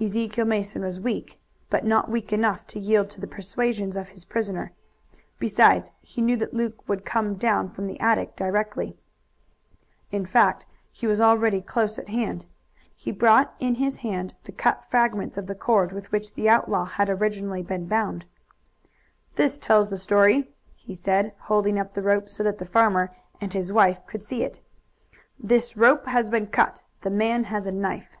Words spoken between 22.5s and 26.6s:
the farmer and his wife could see it. "This rope has been